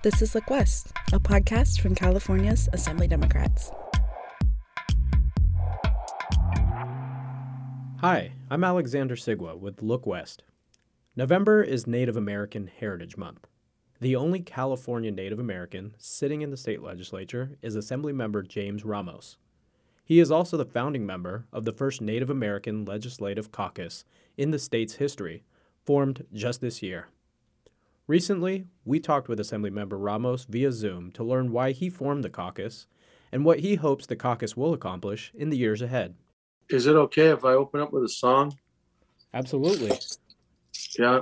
This 0.00 0.22
is 0.22 0.32
Look 0.32 0.48
West, 0.48 0.92
a 1.12 1.18
podcast 1.18 1.80
from 1.80 1.96
California's 1.96 2.68
Assembly 2.72 3.08
Democrats. 3.08 3.72
Hi, 7.98 8.30
I'm 8.48 8.62
Alexander 8.62 9.16
Sigwa 9.16 9.58
with 9.58 9.82
Look 9.82 10.06
West. 10.06 10.44
November 11.16 11.64
is 11.64 11.88
Native 11.88 12.16
American 12.16 12.68
Heritage 12.68 13.16
Month. 13.16 13.48
The 14.00 14.14
only 14.14 14.38
California 14.38 15.10
Native 15.10 15.40
American 15.40 15.96
sitting 15.98 16.42
in 16.42 16.52
the 16.52 16.56
state 16.56 16.80
legislature 16.80 17.56
is 17.60 17.74
Assemblymember 17.74 18.46
James 18.46 18.84
Ramos. 18.84 19.36
He 20.04 20.20
is 20.20 20.30
also 20.30 20.56
the 20.56 20.64
founding 20.64 21.06
member 21.06 21.48
of 21.52 21.64
the 21.64 21.72
first 21.72 22.00
Native 22.00 22.30
American 22.30 22.84
Legislative 22.84 23.50
Caucus 23.50 24.04
in 24.36 24.52
the 24.52 24.60
state's 24.60 24.94
history, 24.94 25.42
formed 25.84 26.24
just 26.32 26.60
this 26.60 26.84
year. 26.84 27.08
Recently, 28.08 28.64
we 28.86 29.00
talked 29.00 29.28
with 29.28 29.38
Assemblymember 29.38 30.02
Ramos 30.02 30.44
via 30.44 30.72
Zoom 30.72 31.12
to 31.12 31.22
learn 31.22 31.52
why 31.52 31.72
he 31.72 31.90
formed 31.90 32.24
the 32.24 32.30
caucus 32.30 32.86
and 33.30 33.44
what 33.44 33.60
he 33.60 33.74
hopes 33.74 34.06
the 34.06 34.16
caucus 34.16 34.56
will 34.56 34.72
accomplish 34.72 35.30
in 35.34 35.50
the 35.50 35.58
years 35.58 35.82
ahead. 35.82 36.14
Is 36.70 36.86
it 36.86 36.96
okay 36.96 37.28
if 37.28 37.44
I 37.44 37.52
open 37.52 37.82
up 37.82 37.92
with 37.92 38.04
a 38.04 38.08
song? 38.08 38.56
Absolutely. 39.34 39.92
Yeah, 40.98 41.20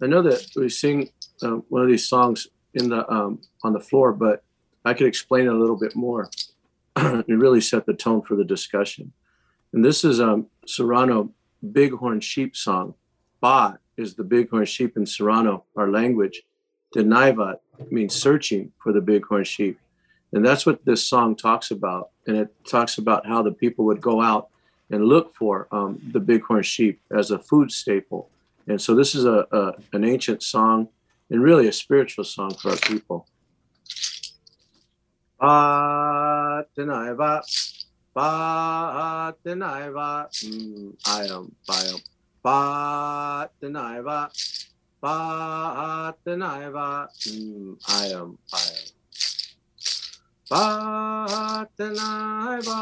I 0.00 0.06
know 0.06 0.22
that 0.22 0.46
we 0.54 0.68
sing 0.68 1.10
uh, 1.42 1.56
one 1.68 1.82
of 1.82 1.88
these 1.88 2.08
songs 2.08 2.46
in 2.74 2.88
the 2.88 3.10
um, 3.12 3.40
on 3.64 3.72
the 3.72 3.80
floor, 3.80 4.12
but 4.12 4.44
I 4.84 4.94
could 4.94 5.08
explain 5.08 5.46
it 5.46 5.52
a 5.52 5.58
little 5.58 5.78
bit 5.78 5.96
more 5.96 6.30
and 6.96 7.24
really 7.26 7.60
set 7.60 7.84
the 7.84 7.94
tone 7.94 8.22
for 8.22 8.36
the 8.36 8.44
discussion. 8.44 9.12
And 9.72 9.84
this 9.84 10.04
is 10.04 10.20
um, 10.20 10.46
Serrano 10.68 11.32
Bighorn 11.64 12.20
Sheep 12.20 12.54
song. 12.54 12.94
Ba 13.40 13.80
is 13.96 14.14
the 14.14 14.24
bighorn 14.24 14.64
sheep 14.64 14.96
in 14.96 15.06
Serrano, 15.06 15.64
our 15.76 15.90
language. 15.90 16.42
Denaivat 16.94 17.56
means 17.90 18.14
searching 18.14 18.72
for 18.82 18.92
the 18.92 19.00
bighorn 19.00 19.44
sheep. 19.44 19.78
And 20.32 20.44
that's 20.44 20.64
what 20.64 20.84
this 20.84 21.06
song 21.06 21.36
talks 21.36 21.70
about. 21.70 22.10
And 22.26 22.36
it 22.36 22.54
talks 22.66 22.98
about 22.98 23.26
how 23.26 23.42
the 23.42 23.52
people 23.52 23.84
would 23.86 24.00
go 24.00 24.20
out 24.20 24.48
and 24.90 25.04
look 25.04 25.34
for 25.34 25.68
um, 25.72 26.00
the 26.12 26.20
bighorn 26.20 26.62
sheep 26.62 27.00
as 27.10 27.30
a 27.30 27.38
food 27.38 27.70
staple. 27.70 28.28
And 28.66 28.80
so 28.80 28.94
this 28.94 29.14
is 29.14 29.24
a, 29.24 29.46
a, 29.50 29.72
an 29.92 30.04
ancient 30.04 30.42
song 30.42 30.88
and 31.30 31.42
really 31.42 31.68
a 31.68 31.72
spiritual 31.72 32.24
song 32.24 32.54
for 32.54 32.70
our 32.70 32.76
people. 32.76 33.26
Ba 35.40 36.66
denaiva, 36.76 37.42
ba 38.14 39.34
denaiva, 39.44 40.28
mm, 40.30 40.94
I 41.06 41.24
am, 41.24 41.54
I 41.68 41.84
am. 41.86 42.11
Ba 42.42 43.46
denaiva, 43.62 44.28
mm, 47.26 47.76
I 47.88 48.06
am, 48.08 48.38
I 48.52 48.66
am. 48.66 48.90
Ba 50.50 51.68
denaiva, 51.78 52.78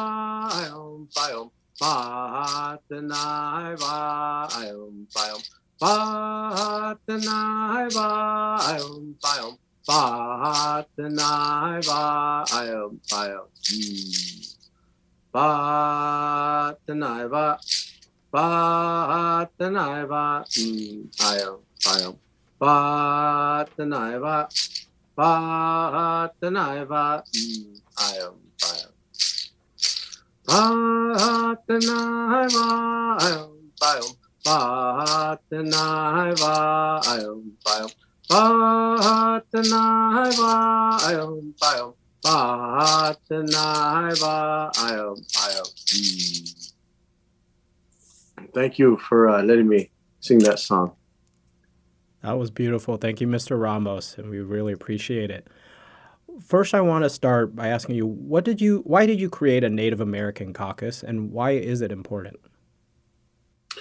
I 0.49 0.65
am, 0.73 1.09
I 1.15 1.31
am. 1.33 1.51
Ba 1.79 2.79
denaiva, 2.91 4.49
I 4.49 4.73
am, 4.73 5.07
I 5.15 5.29
am. 5.29 5.41
Ba 5.79 6.97
denaiva, 7.07 8.07
I 8.65 8.81
am, 8.81 9.17
I 9.23 9.39
am. 9.45 9.55
Ba 9.87 10.87
denaiva, 10.97 12.01
I 12.51 12.65
am, 12.65 13.01
I 13.13 13.27
am. 13.29 13.47
Mm. 13.69 14.51
Patanaiva, 18.31 20.47
mm, 20.47 21.11
ayam, 21.19 21.59
ayam. 21.91 22.15
Patanaiva, 22.63 24.47
Patanaiva, 25.19 27.27
mm, 27.27 27.75
ayam, 27.99 28.39
ayam. 28.71 28.95
Patanaiva, 30.47 32.67
ayam, 33.19 33.51
ayam. 33.83 34.15
Patanaiva, 34.47 36.55
ayam, 37.03 37.43
ayam. 37.67 37.91
Patanaiva, 38.31 40.55
ayam, 41.03 41.51
ayam. 41.67 41.91
Patanaiva, 42.23 44.39
ayam, 44.79 45.19
ayam. 45.19 45.67
Thank 48.55 48.79
you 48.79 48.97
for 48.99 49.29
uh, 49.29 49.43
letting 49.43 49.69
me 49.69 49.91
sing 50.21 50.39
that 50.41 50.59
song. 50.59 50.93
That 52.23 52.39
was 52.39 52.51
beautiful. 52.51 52.97
Thank 52.97 53.21
you, 53.21 53.27
Mr. 53.27 53.61
Ramos, 53.61 54.19
and 54.19 54.29
we 54.29 54.41
really 54.41 54.73
appreciate 54.73 55.31
it. 55.31 55.49
First, 56.45 56.75
I 56.75 56.81
want 56.81 57.05
to 57.05 57.11
start 57.11 57.57
by 57.57 57.69
asking 57.69 57.97
you, 57.97 58.07
what 58.07 58.45
did 58.45 58.61
you, 58.61 58.83
why 58.85 59.07
did 59.07 59.21
you 59.21 59.31
create 59.31 59.65
a 59.65 59.71
Native 59.71 60.01
American 60.01 60.53
caucus, 60.53 61.03
and 61.03 61.33
why 61.33 61.53
is 61.53 61.81
it 61.81 61.91
important? 61.91 62.39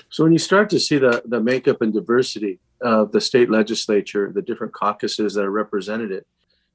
So, 0.10 0.24
when 0.24 0.34
you 0.34 0.40
start 0.40 0.70
to 0.72 0.80
see 0.80 0.98
the 0.98 1.22
the 1.26 1.42
makeup 1.42 1.82
and 1.82 1.94
diversity 1.94 2.60
of 2.82 3.12
the 3.12 3.22
state 3.22 3.50
legislature, 3.50 4.32
the 4.34 4.42
different 4.42 4.74
caucuses 4.74 5.34
that 5.34 5.44
are 5.44 5.52
represented, 5.52 6.12
it, 6.12 6.28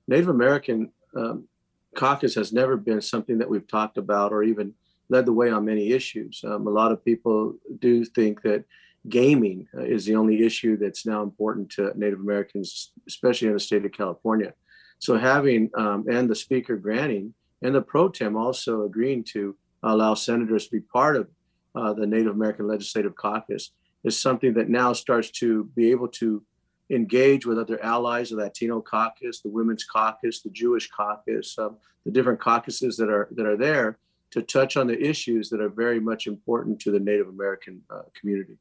Native 0.07 0.29
American 0.29 0.93
um, 1.17 1.49
caucus 1.95 2.35
has 2.35 2.53
never 2.53 2.77
been 2.77 3.01
something 3.01 3.39
that 3.39 3.49
we've 3.49 3.67
talked 3.67 3.97
about 3.97 4.33
or 4.33 4.43
even 4.43 4.75
led 5.09 5.27
the 5.27 5.33
way 5.33 5.51
on 5.51 5.65
many 5.65 5.91
issues. 5.93 6.43
Um, 6.45 6.67
a 6.67 6.71
lot 6.71 6.93
of 6.93 7.05
people 7.05 7.55
do 7.79 8.05
think 8.05 8.43
that 8.43 8.65
gaming 9.09 9.69
uh, 9.77 9.83
is 9.83 10.05
the 10.05 10.17
only 10.17 10.43
issue 10.43 10.77
that's 10.77 11.07
now 11.07 11.23
important 11.23 11.71
to 11.71 11.93
Native 11.95 12.21
Americans, 12.21 12.93
especially 13.07 13.49
in 13.49 13.55
the 13.55 13.61
state 13.61 13.85
of 13.85 13.93
California. 13.93 14.55
So 14.99 15.19
having 15.19 15.71
um, 15.77 16.07
and 16.09 16.29
the 16.29 16.35
speaker 16.35 16.77
granting 16.77 17.35
and 17.63 17.75
the 17.75 17.83
pro 17.83 18.09
tem 18.09 18.37
also 18.37 18.85
agreeing 18.85 19.25
to 19.25 19.57
allow 19.83 20.15
senators 20.15 20.67
to 20.67 20.71
be 20.71 20.81
part 20.81 21.17
of 21.17 21.29
uh, 21.75 21.93
the 21.93 22.07
Native 22.07 22.35
American 22.35 22.67
Legislative 22.67 23.15
Caucus 23.15 23.73
is 24.05 24.19
something 24.19 24.55
that 24.55 24.69
now 24.69 24.93
starts 24.93 25.31
to 25.31 25.65
be 25.75 25.91
able 25.91 26.09
to 26.09 26.43
engage 26.91 27.47
with 27.47 27.59
other 27.59 27.83
allies, 27.83 28.31
the 28.31 28.37
Latino 28.37 28.81
caucus, 28.81 29.41
the 29.41 29.49
Women's 29.49 29.85
Caucus, 29.85 30.43
the 30.43 30.51
Jewish 30.51 30.91
caucus, 30.91 31.59
um, 31.59 31.79
the 32.05 32.13
different 32.13 32.41
caucuses 32.41 32.97
that 32.99 33.09
are 33.09 33.29
that 33.33 33.47
are 33.47 33.57
there 33.57 33.99
to 34.35 34.43
touch 34.43 34.77
on 34.77 34.89
the 34.89 35.01
issues 35.01 35.49
that 35.49 35.61
are 35.61 35.69
very 35.69 36.01
much 36.01 36.27
important 36.27 36.81
to 36.81 36.91
the 36.91 36.99
Native 36.99 37.29
American 37.29 37.81
uh, 37.89 38.03
community. 38.19 38.59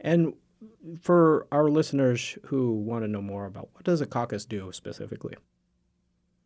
And 0.00 0.32
for 1.02 1.46
our 1.52 1.68
listeners 1.68 2.38
who 2.46 2.72
want 2.72 3.04
to 3.04 3.08
know 3.08 3.20
more 3.20 3.44
about 3.44 3.68
what 3.74 3.84
does 3.84 4.00
a 4.00 4.06
caucus 4.06 4.46
do 4.46 4.72
specifically? 4.72 5.34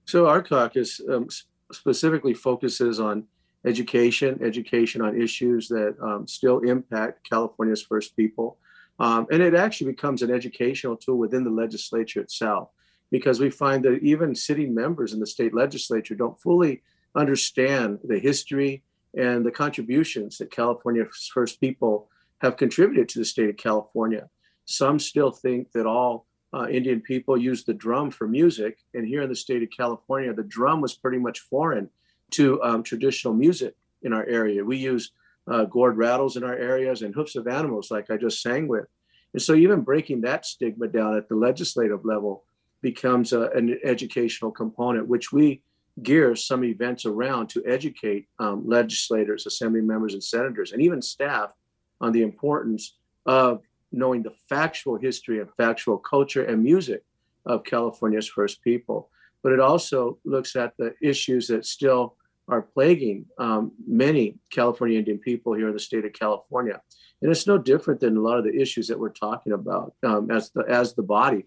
So 0.04 0.26
our 0.26 0.42
caucus 0.42 1.00
um, 1.08 1.28
specifically 1.70 2.34
focuses 2.34 2.98
on 2.98 3.24
education, 3.64 4.40
education 4.42 5.00
on 5.00 5.20
issues 5.20 5.68
that 5.68 5.96
um, 6.02 6.26
still 6.26 6.58
impact 6.60 7.28
California's 7.28 7.82
first 7.82 8.16
people. 8.16 8.58
Um, 8.98 9.28
and 9.30 9.40
it 9.40 9.54
actually 9.54 9.92
becomes 9.92 10.22
an 10.22 10.32
educational 10.32 10.96
tool 10.96 11.18
within 11.18 11.44
the 11.44 11.50
legislature 11.50 12.20
itself 12.20 12.70
because 13.12 13.38
we 13.38 13.50
find 13.50 13.84
that 13.84 14.00
even 14.02 14.34
sitting 14.34 14.74
members 14.74 15.12
in 15.12 15.20
the 15.20 15.26
state 15.26 15.54
legislature 15.54 16.16
don't 16.16 16.40
fully 16.40 16.82
understand 17.16 17.98
the 18.04 18.18
history 18.18 18.82
and 19.16 19.44
the 19.44 19.50
contributions 19.50 20.38
that 20.38 20.50
California's 20.50 21.30
first 21.32 21.60
people 21.60 22.08
have 22.42 22.56
contributed 22.56 23.08
to 23.08 23.18
the 23.18 23.24
state 23.24 23.48
of 23.48 23.56
California. 23.56 24.28
Some 24.66 24.98
still 24.98 25.30
think 25.30 25.72
that 25.72 25.86
all 25.86 26.26
uh, 26.52 26.68
Indian 26.68 27.00
people 27.00 27.36
use 27.36 27.64
the 27.64 27.74
drum 27.74 28.10
for 28.10 28.28
music. 28.28 28.78
And 28.94 29.06
here 29.06 29.22
in 29.22 29.28
the 29.28 29.36
state 29.36 29.62
of 29.62 29.70
California, 29.76 30.32
the 30.32 30.42
drum 30.42 30.80
was 30.80 30.94
pretty 30.94 31.18
much 31.18 31.40
foreign 31.40 31.88
to 32.32 32.62
um, 32.62 32.82
traditional 32.82 33.34
music 33.34 33.74
in 34.02 34.12
our 34.12 34.24
area. 34.26 34.64
We 34.64 34.76
use 34.76 35.12
uh, 35.48 35.64
gourd 35.64 35.96
rattles 35.96 36.36
in 36.36 36.44
our 36.44 36.56
areas 36.56 37.02
and 37.02 37.14
hoofs 37.14 37.36
of 37.36 37.46
animals, 37.46 37.90
like 37.90 38.10
I 38.10 38.16
just 38.16 38.42
sang 38.42 38.68
with. 38.68 38.86
And 39.32 39.42
so, 39.42 39.54
even 39.54 39.82
breaking 39.82 40.22
that 40.22 40.46
stigma 40.46 40.88
down 40.88 41.16
at 41.16 41.28
the 41.28 41.36
legislative 41.36 42.04
level 42.04 42.44
becomes 42.82 43.32
a, 43.32 43.50
an 43.50 43.78
educational 43.84 44.50
component, 44.50 45.08
which 45.08 45.32
we 45.32 45.60
gear 46.02 46.36
some 46.36 46.64
events 46.64 47.06
around 47.06 47.48
to 47.48 47.62
educate 47.66 48.28
um, 48.38 48.66
legislators, 48.66 49.46
assembly 49.46 49.80
members, 49.80 50.14
and 50.14 50.22
senators, 50.22 50.72
and 50.72 50.82
even 50.82 51.00
staff 51.00 51.52
on 52.00 52.12
the 52.12 52.22
importance 52.22 52.96
of 53.24 53.62
knowing 53.92 54.22
the 54.22 54.34
factual 54.48 54.96
history 54.96 55.40
and 55.40 55.48
factual 55.56 55.96
culture 55.96 56.44
and 56.44 56.62
music 56.62 57.02
of 57.46 57.64
California's 57.64 58.28
first 58.28 58.62
people. 58.62 59.10
But 59.42 59.52
it 59.52 59.60
also 59.60 60.18
looks 60.24 60.56
at 60.56 60.76
the 60.76 60.94
issues 61.00 61.48
that 61.48 61.64
still 61.64 62.16
are 62.48 62.62
plaguing 62.62 63.26
um, 63.38 63.72
many 63.86 64.38
California 64.50 64.98
Indian 64.98 65.18
people 65.18 65.54
here 65.54 65.68
in 65.68 65.74
the 65.74 65.80
state 65.80 66.04
of 66.04 66.12
California. 66.12 66.80
And 67.22 67.30
it's 67.30 67.46
no 67.46 67.58
different 67.58 68.00
than 68.00 68.16
a 68.16 68.20
lot 68.20 68.38
of 68.38 68.44
the 68.44 68.54
issues 68.60 68.86
that 68.88 68.98
we're 68.98 69.10
talking 69.10 69.52
about 69.52 69.94
um, 70.04 70.30
as 70.30 70.50
the 70.50 70.64
as 70.68 70.94
the 70.94 71.02
body 71.02 71.46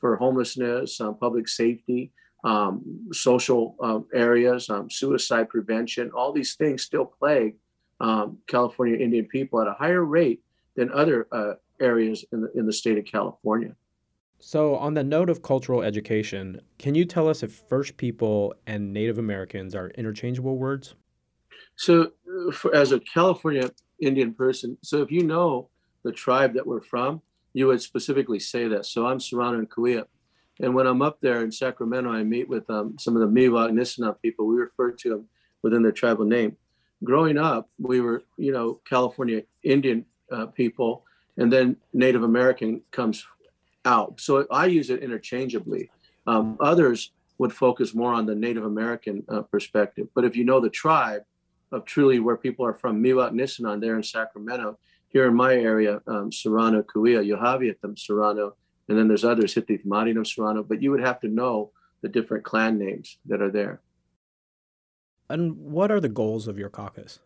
for 0.00 0.16
homelessness, 0.16 1.00
um, 1.00 1.16
public 1.16 1.48
safety, 1.48 2.12
um, 2.44 3.08
social 3.12 3.74
um, 3.82 4.06
areas, 4.14 4.70
um, 4.70 4.90
suicide 4.90 5.48
prevention, 5.48 6.10
all 6.14 6.32
these 6.32 6.54
things 6.54 6.82
still 6.82 7.06
plague 7.06 7.56
um, 8.00 8.38
California 8.46 8.96
Indian 8.96 9.26
people 9.26 9.60
at 9.60 9.66
a 9.66 9.72
higher 9.72 10.04
rate 10.04 10.42
than 10.76 10.92
other 10.92 11.26
uh, 11.32 11.54
areas 11.80 12.24
in 12.32 12.42
the, 12.42 12.52
in 12.54 12.66
the 12.66 12.72
state 12.72 12.98
of 12.98 13.04
California. 13.04 13.74
So, 14.40 14.76
on 14.76 14.92
the 14.92 15.02
note 15.02 15.30
of 15.30 15.40
cultural 15.42 15.82
education, 15.82 16.60
can 16.78 16.94
you 16.94 17.06
tell 17.06 17.28
us 17.28 17.42
if 17.42 17.62
First 17.68 17.96
People 17.96 18.54
and 18.66 18.92
Native 18.92 19.18
Americans 19.18 19.74
are 19.74 19.88
interchangeable 19.90 20.58
words? 20.58 20.94
So, 21.76 22.12
uh, 22.48 22.52
for, 22.52 22.74
as 22.74 22.92
a 22.92 23.00
California 23.00 23.70
Indian 24.00 24.34
person, 24.34 24.76
so 24.82 25.00
if 25.00 25.10
you 25.10 25.24
know 25.24 25.70
the 26.02 26.12
tribe 26.12 26.52
that 26.54 26.66
we're 26.66 26.82
from, 26.82 27.22
you 27.54 27.68
would 27.68 27.80
specifically 27.80 28.38
say 28.38 28.68
that. 28.68 28.84
So, 28.84 29.06
I'm 29.06 29.18
Serrano 29.18 29.58
and 29.58 29.70
Cahuilla. 29.70 30.04
And 30.60 30.74
when 30.74 30.86
I'm 30.86 31.02
up 31.02 31.20
there 31.20 31.42
in 31.42 31.50
Sacramento, 31.50 32.10
I 32.10 32.22
meet 32.22 32.48
with 32.48 32.68
um, 32.70 32.96
some 32.98 33.16
of 33.16 33.22
the 33.22 33.28
Miwok 33.28 33.72
Nisenan 33.72 34.20
people. 34.22 34.46
We 34.46 34.56
refer 34.56 34.92
to 34.92 35.08
them 35.08 35.28
within 35.62 35.82
their 35.82 35.92
tribal 35.92 36.24
name. 36.24 36.56
Growing 37.02 37.38
up, 37.38 37.68
we 37.78 38.00
were, 38.00 38.22
you 38.36 38.52
know, 38.52 38.80
California 38.88 39.42
Indian 39.62 40.06
uh, 40.30 40.46
people, 40.46 41.04
and 41.36 41.52
then 41.52 41.76
Native 41.92 42.22
American 42.22 42.82
comes 42.92 43.26
out. 43.84 44.20
So 44.20 44.46
I 44.50 44.66
use 44.66 44.90
it 44.90 45.02
interchangeably. 45.02 45.90
Um, 46.26 46.56
others 46.60 47.10
would 47.38 47.52
focus 47.52 47.94
more 47.94 48.14
on 48.14 48.26
the 48.26 48.34
Native 48.34 48.64
American 48.64 49.24
uh, 49.28 49.42
perspective. 49.42 50.06
But 50.14 50.24
if 50.24 50.36
you 50.36 50.44
know 50.44 50.60
the 50.60 50.70
tribe 50.70 51.22
of 51.72 51.84
truly 51.84 52.20
where 52.20 52.36
people 52.36 52.64
are 52.64 52.74
from, 52.74 53.02
Miwok 53.02 53.32
Nisenan 53.32 53.80
there 53.80 53.96
in 53.96 54.02
Sacramento, 54.02 54.78
here 55.08 55.26
in 55.26 55.34
my 55.34 55.54
area, 55.54 56.00
um, 56.06 56.32
Serrano, 56.32 56.82
Cahuilla, 56.82 57.22
Yohaviatam, 57.24 57.98
Serrano, 57.98 58.56
and 58.88 58.98
then 58.98 59.08
there's 59.08 59.24
others, 59.24 59.54
Hittith 59.54 59.86
Marinam, 59.86 60.26
Serrano, 60.26 60.62
but 60.62 60.82
you 60.82 60.90
would 60.90 61.00
have 61.00 61.20
to 61.20 61.28
know 61.28 61.70
the 62.02 62.08
different 62.08 62.44
clan 62.44 62.78
names 62.78 63.18
that 63.26 63.40
are 63.40 63.50
there. 63.50 63.80
And 65.30 65.56
what 65.56 65.90
are 65.90 66.00
the 66.00 66.08
goals 66.08 66.48
of 66.48 66.58
your 66.58 66.68
caucus? 66.68 67.18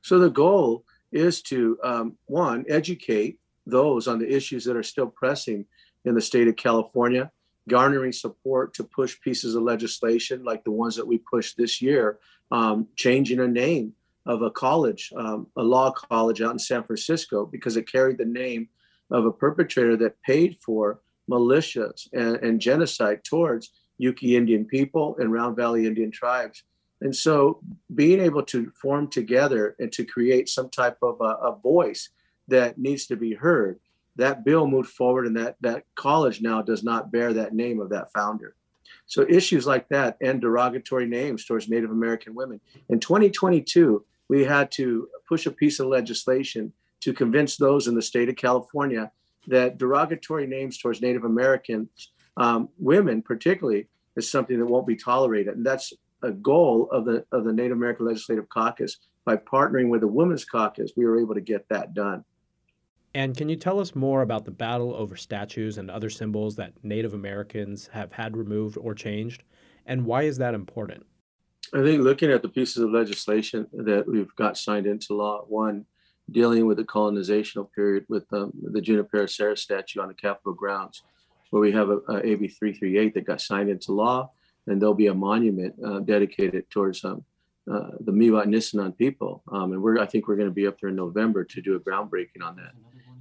So 0.00 0.18
the 0.18 0.30
goal 0.30 0.84
is 1.12 1.42
to, 1.42 1.78
um, 1.84 2.16
one, 2.26 2.64
educate 2.68 3.38
those 3.64 4.08
on 4.08 4.18
the 4.18 4.28
issues 4.34 4.64
that 4.64 4.76
are 4.76 4.82
still 4.82 5.06
pressing 5.06 5.66
in 6.04 6.14
the 6.14 6.20
state 6.20 6.48
of 6.48 6.56
California, 6.56 7.30
garnering 7.68 8.10
support 8.10 8.74
to 8.74 8.82
push 8.82 9.20
pieces 9.20 9.54
of 9.54 9.62
legislation 9.62 10.42
like 10.42 10.64
the 10.64 10.72
ones 10.72 10.96
that 10.96 11.06
we 11.06 11.18
pushed 11.18 11.56
this 11.56 11.80
year, 11.80 12.18
um, 12.50 12.88
changing 12.96 13.38
a 13.38 13.46
name 13.46 13.94
of 14.26 14.42
a 14.42 14.50
college, 14.50 15.12
um, 15.16 15.46
a 15.56 15.62
law 15.62 15.92
college 15.92 16.42
out 16.42 16.52
in 16.52 16.58
San 16.58 16.82
Francisco, 16.82 17.46
because 17.46 17.76
it 17.76 17.90
carried 17.90 18.18
the 18.18 18.24
name 18.24 18.68
of 19.10 19.26
a 19.26 19.32
perpetrator 19.32 19.96
that 19.98 20.20
paid 20.22 20.56
for 20.58 21.00
militias 21.30 22.08
and, 22.12 22.36
and 22.36 22.60
genocide 22.60 23.24
towards 23.24 23.72
Yuki 23.98 24.36
Indian 24.36 24.64
people 24.64 25.16
and 25.18 25.32
Round 25.32 25.56
Valley 25.56 25.86
Indian 25.86 26.10
tribes. 26.10 26.64
And 27.00 27.14
so 27.14 27.60
being 27.94 28.20
able 28.20 28.42
to 28.44 28.70
form 28.70 29.08
together 29.08 29.76
and 29.78 29.92
to 29.92 30.04
create 30.04 30.48
some 30.48 30.70
type 30.70 30.98
of 31.02 31.20
a, 31.20 31.24
a 31.24 31.56
voice 31.56 32.10
that 32.48 32.78
needs 32.78 33.06
to 33.06 33.16
be 33.16 33.34
heard. 33.34 33.80
That 34.16 34.44
bill 34.44 34.66
moved 34.66 34.90
forward, 34.90 35.26
and 35.26 35.36
that 35.36 35.56
that 35.62 35.84
college 35.94 36.42
now 36.42 36.60
does 36.62 36.84
not 36.84 37.10
bear 37.10 37.32
that 37.32 37.54
name 37.54 37.80
of 37.80 37.88
that 37.90 38.12
founder. 38.12 38.54
So 39.06 39.26
issues 39.28 39.66
like 39.66 39.88
that 39.88 40.16
and 40.20 40.40
derogatory 40.40 41.06
names 41.06 41.44
towards 41.44 41.68
Native 41.68 41.90
American 41.90 42.34
women. 42.34 42.60
In 42.88 43.00
2022, 43.00 44.04
we 44.28 44.44
had 44.44 44.70
to 44.72 45.08
push 45.28 45.46
a 45.46 45.50
piece 45.50 45.80
of 45.80 45.86
legislation 45.86 46.72
to 47.02 47.12
convince 47.12 47.56
those 47.56 47.88
in 47.88 47.94
the 47.94 48.02
state 48.02 48.28
of 48.28 48.36
California 48.36 49.10
that 49.48 49.78
derogatory 49.78 50.46
names 50.46 50.78
towards 50.78 51.02
Native 51.02 51.24
American 51.24 51.88
um, 52.36 52.68
women, 52.78 53.22
particularly, 53.22 53.88
is 54.16 54.30
something 54.30 54.58
that 54.58 54.66
won't 54.66 54.86
be 54.86 54.96
tolerated. 54.96 55.56
And 55.56 55.66
that's 55.66 55.92
a 56.22 56.30
goal 56.30 56.88
of 56.90 57.04
the 57.04 57.24
of 57.32 57.44
the 57.44 57.52
Native 57.52 57.76
American 57.76 58.06
Legislative 58.06 58.48
Caucus. 58.48 58.98
By 59.24 59.36
partnering 59.36 59.88
with 59.88 60.00
the 60.00 60.08
Women's 60.08 60.44
Caucus, 60.44 60.92
we 60.96 61.04
were 61.04 61.20
able 61.20 61.34
to 61.34 61.40
get 61.40 61.68
that 61.68 61.94
done. 61.94 62.24
And 63.14 63.36
can 63.36 63.48
you 63.48 63.56
tell 63.56 63.78
us 63.78 63.94
more 63.94 64.22
about 64.22 64.44
the 64.44 64.50
battle 64.50 64.94
over 64.94 65.16
statues 65.16 65.78
and 65.78 65.90
other 65.90 66.10
symbols 66.10 66.56
that 66.56 66.72
Native 66.82 67.14
Americans 67.14 67.88
have 67.92 68.10
had 68.12 68.36
removed 68.36 68.78
or 68.78 68.94
changed? 68.94 69.44
And 69.86 70.06
why 70.06 70.22
is 70.22 70.38
that 70.38 70.54
important? 70.54 71.04
I 71.74 71.82
think 71.82 72.02
looking 72.02 72.30
at 72.30 72.42
the 72.42 72.48
pieces 72.48 72.82
of 72.82 72.90
legislation 72.90 73.66
that 73.72 74.06
we've 74.08 74.34
got 74.36 74.58
signed 74.58 74.86
into 74.86 75.14
law, 75.14 75.44
one, 75.46 75.84
dealing 76.30 76.66
with 76.66 76.76
the 76.76 76.84
colonizational 76.84 77.68
period 77.72 78.04
with 78.08 78.24
um, 78.32 78.52
the 78.62 78.80
Junipero 78.80 79.26
Serra 79.26 79.56
statue 79.56 80.00
on 80.00 80.08
the 80.08 80.14
Capitol 80.14 80.54
grounds, 80.54 81.02
where 81.50 81.60
we 81.60 81.72
have 81.72 81.90
a, 81.90 81.98
a, 82.08 82.26
AB 82.26 82.48
338 82.48 83.14
that 83.14 83.26
got 83.26 83.40
signed 83.40 83.68
into 83.68 83.92
law, 83.92 84.30
and 84.66 84.80
there'll 84.80 84.94
be 84.94 85.08
a 85.08 85.14
monument 85.14 85.74
uh, 85.84 86.00
dedicated 86.00 86.68
towards 86.70 87.04
um, 87.04 87.24
uh, 87.70 87.90
the 88.00 88.12
Miwok 88.12 88.46
Nisenan 88.46 88.96
people. 88.96 89.42
Um, 89.50 89.72
and 89.72 89.82
we're, 89.82 89.98
I 89.98 90.06
think 90.06 90.28
we're 90.28 90.36
going 90.36 90.48
to 90.48 90.54
be 90.54 90.66
up 90.66 90.80
there 90.80 90.90
in 90.90 90.96
November 90.96 91.44
to 91.44 91.60
do 91.60 91.76
a 91.76 91.80
groundbreaking 91.80 92.42
on 92.42 92.56
that. 92.56 92.72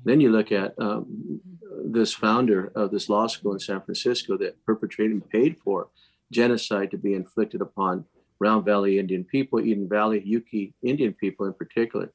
Then 0.04 0.20
you 0.20 0.32
look 0.32 0.52
at 0.52 0.74
um, 0.80 1.40
this 1.86 2.14
founder 2.14 2.72
of 2.76 2.92
this 2.92 3.10
law 3.10 3.28
school 3.28 3.54
in 3.54 3.60
San 3.60 3.82
Francisco 3.82 4.38
that 4.38 4.64
perpetrated 4.66 5.14
and 5.14 5.30
paid 5.30 5.58
for 5.60 5.90
genocide 6.32 6.90
to 6.92 6.98
be 6.98 7.14
inflicted 7.14 7.62
upon 7.62 8.06
Round 8.40 8.66
Valley 8.66 8.98
Indian 8.98 9.24
people, 9.24 9.60
Eden 9.60 9.88
Valley 9.88 10.22
Yuki 10.26 10.74
Indian 10.82 11.14
people 11.14 11.46
in 11.46 11.54
particular. 11.54 12.12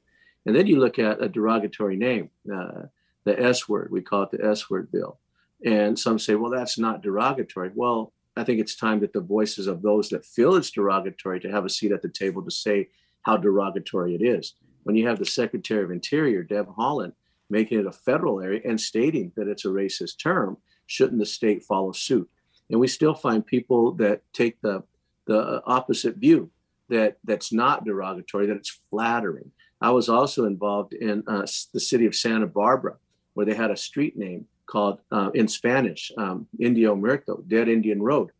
And 0.46 0.54
then 0.54 0.66
you 0.66 0.78
look 0.78 0.98
at 0.98 1.22
a 1.22 1.28
derogatory 1.28 1.96
name, 1.96 2.30
uh, 2.52 2.82
the 3.24 3.38
S 3.38 3.68
word. 3.68 3.90
We 3.90 4.00
call 4.00 4.22
it 4.22 4.30
the 4.30 4.44
S 4.44 4.70
word 4.70 4.90
bill. 4.92 5.18
And 5.64 5.98
some 5.98 6.18
say, 6.18 6.36
well, 6.36 6.50
that's 6.50 6.78
not 6.78 7.02
derogatory. 7.02 7.72
Well, 7.74 8.12
I 8.36 8.44
think 8.44 8.60
it's 8.60 8.76
time 8.76 9.00
that 9.00 9.12
the 9.12 9.20
voices 9.20 9.66
of 9.66 9.82
those 9.82 10.08
that 10.10 10.24
feel 10.24 10.54
it's 10.54 10.70
derogatory 10.70 11.40
to 11.40 11.50
have 11.50 11.64
a 11.64 11.70
seat 11.70 11.92
at 11.92 12.02
the 12.02 12.08
table 12.08 12.42
to 12.42 12.50
say 12.50 12.88
how 13.22 13.36
derogatory 13.36 14.14
it 14.14 14.22
is. 14.22 14.54
When 14.84 14.94
you 14.94 15.08
have 15.08 15.18
the 15.18 15.26
Secretary 15.26 15.82
of 15.82 15.90
Interior, 15.90 16.44
Deb 16.44 16.68
Haaland, 16.76 17.12
making 17.50 17.80
it 17.80 17.86
a 17.86 17.92
federal 17.92 18.40
area 18.40 18.60
and 18.64 18.80
stating 18.80 19.32
that 19.36 19.48
it's 19.48 19.64
a 19.64 19.68
racist 19.68 20.18
term, 20.18 20.58
shouldn't 20.86 21.18
the 21.18 21.26
state 21.26 21.64
follow 21.64 21.92
suit? 21.92 22.28
And 22.70 22.78
we 22.78 22.88
still 22.88 23.14
find 23.14 23.44
people 23.44 23.92
that 23.92 24.22
take 24.32 24.60
the 24.60 24.84
the 25.26 25.60
opposite 25.66 26.16
view 26.16 26.50
that 26.88 27.18
that's 27.24 27.52
not 27.52 27.84
derogatory, 27.84 28.46
that 28.46 28.56
it's 28.56 28.80
flattering. 28.90 29.50
I 29.80 29.90
was 29.90 30.08
also 30.08 30.44
involved 30.44 30.94
in 30.94 31.22
uh, 31.26 31.46
the 31.72 31.80
city 31.80 32.06
of 32.06 32.14
Santa 32.14 32.46
Barbara, 32.46 32.96
where 33.34 33.46
they 33.46 33.54
had 33.54 33.70
a 33.70 33.76
street 33.76 34.16
name 34.16 34.46
called 34.66 35.00
uh, 35.12 35.30
in 35.34 35.48
Spanish, 35.48 36.10
um, 36.16 36.46
Indio 36.58 36.94
Muerto, 36.94 37.42
Dead 37.46 37.68
Indian 37.68 38.02
Road. 38.02 38.30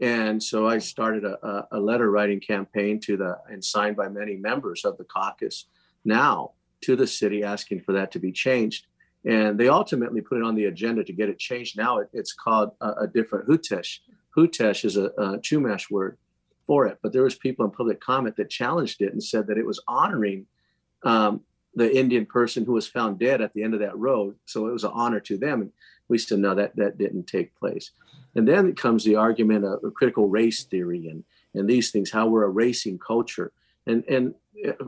And 0.00 0.42
so 0.42 0.66
I 0.66 0.78
started 0.78 1.24
a, 1.24 1.68
a 1.70 1.78
letter 1.78 2.10
writing 2.10 2.40
campaign 2.40 2.98
to 3.00 3.16
the 3.16 3.38
and 3.48 3.64
signed 3.64 3.96
by 3.96 4.08
many 4.08 4.36
members 4.36 4.84
of 4.84 4.96
the 4.98 5.04
caucus 5.04 5.66
now 6.04 6.52
to 6.82 6.96
the 6.96 7.06
city 7.06 7.42
asking 7.44 7.80
for 7.80 7.92
that 7.92 8.10
to 8.12 8.18
be 8.18 8.32
changed. 8.32 8.86
And 9.24 9.58
they 9.58 9.68
ultimately 9.68 10.20
put 10.20 10.38
it 10.38 10.44
on 10.44 10.54
the 10.54 10.66
agenda 10.66 11.02
to 11.04 11.12
get 11.12 11.28
it 11.28 11.38
changed. 11.38 11.76
Now 11.76 11.98
it, 11.98 12.08
it's 12.12 12.32
called 12.32 12.72
a, 12.80 12.92
a, 13.02 13.06
different 13.06 13.46
Hutash. 13.46 14.00
Hutash 14.30 14.84
is 14.84 14.96
a, 14.96 15.06
a 15.18 15.38
Chumash 15.38 15.90
word 15.90 16.18
for 16.66 16.86
it, 16.86 16.98
but 17.02 17.12
there 17.12 17.22
was 17.22 17.34
people 17.34 17.64
in 17.64 17.70
public 17.70 18.00
comment 18.00 18.36
that 18.36 18.50
challenged 18.50 19.02
it 19.02 19.12
and 19.12 19.22
said 19.22 19.46
that 19.46 19.58
it 19.58 19.66
was 19.66 19.80
honoring 19.88 20.46
um, 21.06 21.40
the 21.74 21.96
Indian 21.96 22.26
person 22.26 22.64
who 22.64 22.72
was 22.72 22.88
found 22.88 23.18
dead 23.18 23.40
at 23.40 23.54
the 23.54 23.62
end 23.62 23.74
of 23.74 23.80
that 23.80 23.96
road. 23.96 24.34
So 24.44 24.66
it 24.66 24.72
was 24.72 24.84
an 24.84 24.90
honor 24.92 25.20
to 25.20 25.38
them. 25.38 25.60
And 25.60 25.72
we 26.08 26.18
said, 26.18 26.40
no, 26.40 26.54
that, 26.54 26.74
that 26.76 26.98
didn't 26.98 27.26
take 27.26 27.54
place. 27.54 27.92
And 28.34 28.46
then 28.46 28.66
it 28.66 28.76
comes 28.76 29.04
the 29.04 29.16
argument 29.16 29.64
of 29.64 29.94
critical 29.94 30.28
race 30.28 30.64
theory 30.64 31.06
and, 31.06 31.22
and 31.54 31.68
these 31.68 31.90
things, 31.90 32.10
how 32.10 32.26
we're 32.26 32.44
a 32.44 32.50
racing 32.50 32.98
culture. 32.98 33.52
And, 33.86 34.04
and 34.08 34.34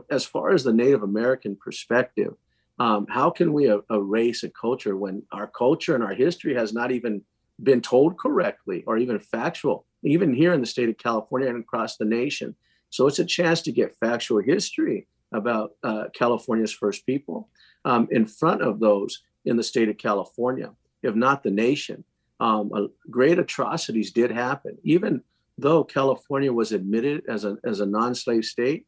as 0.09 0.25
far 0.25 0.51
as 0.51 0.63
the 0.63 0.73
Native 0.73 1.03
American 1.03 1.55
perspective, 1.55 2.33
um, 2.79 3.05
how 3.09 3.29
can 3.29 3.53
we 3.53 3.71
erase 3.91 4.43
a 4.43 4.49
culture 4.49 4.95
when 4.97 5.23
our 5.31 5.47
culture 5.47 5.95
and 5.95 6.03
our 6.03 6.13
history 6.13 6.55
has 6.55 6.73
not 6.73 6.91
even 6.91 7.21
been 7.63 7.81
told 7.81 8.17
correctly 8.17 8.83
or 8.87 8.97
even 8.97 9.19
factual, 9.19 9.85
even 10.03 10.33
here 10.33 10.53
in 10.53 10.61
the 10.61 10.67
state 10.67 10.89
of 10.89 10.97
California 10.97 11.49
and 11.49 11.63
across 11.63 11.97
the 11.97 12.05
nation? 12.05 12.55
So 12.89 13.05
it's 13.07 13.19
a 13.19 13.25
chance 13.25 13.61
to 13.63 13.71
get 13.71 13.95
factual 13.97 14.41
history 14.41 15.07
about 15.31 15.71
uh, 15.83 16.05
California's 16.13 16.71
first 16.71 17.05
people 17.05 17.49
um, 17.85 18.07
in 18.11 18.25
front 18.25 18.61
of 18.61 18.79
those 18.79 19.21
in 19.45 19.57
the 19.57 19.63
state 19.63 19.89
of 19.89 19.97
California, 19.97 20.71
if 21.03 21.15
not 21.15 21.43
the 21.43 21.51
nation. 21.51 22.03
Um, 22.39 22.89
great 23.09 23.37
atrocities 23.37 24.11
did 24.11 24.31
happen, 24.31 24.77
even 24.83 25.21
though 25.57 25.83
California 25.83 26.51
was 26.53 26.71
admitted 26.71 27.23
as 27.27 27.43
a, 27.43 27.57
as 27.63 27.81
a 27.81 27.85
non 27.85 28.15
slave 28.15 28.45
state 28.45 28.85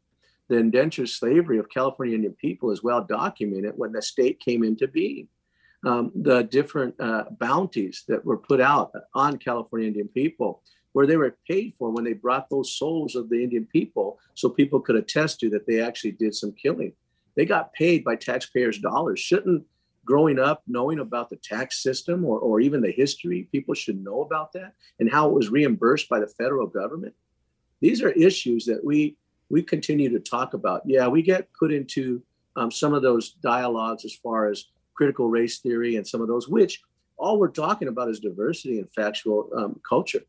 the 0.51 0.57
indentured 0.57 1.07
slavery 1.07 1.59
of 1.59 1.69
California 1.69 2.13
Indian 2.13 2.33
people 2.33 2.71
is 2.71 2.83
well 2.83 3.05
documented 3.05 3.71
when 3.77 3.93
the 3.93 4.01
state 4.01 4.37
came 4.41 4.65
into 4.65 4.85
being. 4.85 5.29
Um, 5.85 6.11
the 6.13 6.43
different 6.43 6.93
uh, 6.99 7.23
bounties 7.39 8.03
that 8.09 8.25
were 8.25 8.37
put 8.37 8.59
out 8.59 8.91
on 9.15 9.37
California 9.37 9.87
Indian 9.87 10.09
people, 10.09 10.61
where 10.93 11.07
they 11.07 11.17
were 11.17 11.37
paid 11.47 11.73
for 11.77 11.89
when 11.89 12.03
they 12.03 12.13
brought 12.13 12.49
those 12.49 12.73
souls 12.73 13.15
of 13.15 13.29
the 13.29 13.43
Indian 13.43 13.65
people, 13.65 14.19
so 14.35 14.49
people 14.49 14.79
could 14.79 14.95
attest 14.95 15.39
to 15.39 15.49
that 15.49 15.65
they 15.65 15.81
actually 15.81 16.11
did 16.11 16.35
some 16.35 16.51
killing. 16.51 16.93
They 17.35 17.45
got 17.45 17.73
paid 17.73 18.03
by 18.03 18.15
taxpayers' 18.15 18.79
dollars. 18.79 19.19
Shouldn't 19.19 19.65
growing 20.03 20.39
up 20.39 20.63
knowing 20.67 20.99
about 20.99 21.29
the 21.29 21.35
tax 21.37 21.81
system 21.81 22.25
or, 22.25 22.39
or 22.39 22.59
even 22.59 22.81
the 22.81 22.91
history, 22.91 23.47
people 23.51 23.73
should 23.73 24.03
know 24.03 24.21
about 24.21 24.51
that 24.53 24.73
and 24.99 25.11
how 25.11 25.29
it 25.29 25.33
was 25.33 25.49
reimbursed 25.49 26.09
by 26.09 26.19
the 26.19 26.27
federal 26.27 26.67
government? 26.67 27.13
These 27.79 28.01
are 28.01 28.09
issues 28.09 28.65
that 28.65 28.83
we 28.83 29.17
we 29.49 29.61
continue 29.61 30.09
to 30.09 30.19
talk 30.19 30.53
about. 30.53 30.81
Yeah, 30.85 31.07
we 31.07 31.21
get 31.21 31.49
put 31.59 31.73
into 31.73 32.23
um, 32.55 32.71
some 32.71 32.93
of 32.93 33.01
those 33.01 33.31
dialogues 33.43 34.05
as 34.05 34.13
far 34.13 34.49
as 34.49 34.65
critical 34.93 35.27
race 35.27 35.59
theory 35.59 35.97
and 35.97 36.07
some 36.07 36.21
of 36.21 36.27
those, 36.27 36.47
which 36.47 36.81
all 37.17 37.37
we're 37.37 37.49
talking 37.49 37.89
about 37.89 38.09
is 38.09 38.19
diversity 38.19 38.79
and 38.79 38.89
factual 38.91 39.49
um, 39.55 39.79
culture. 39.87 40.21